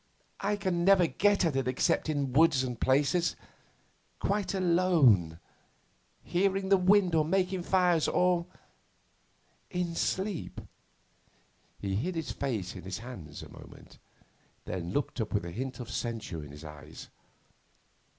[0.39, 3.35] I can never get at it except in woods and places,
[4.19, 5.39] quite alone,
[6.23, 8.47] hearing the wind or making fires, or
[9.69, 10.59] in sleep.'
[11.77, 13.99] He hid his face in his hands a moment,
[14.65, 17.09] then looked up with a hint of censure in his eyes.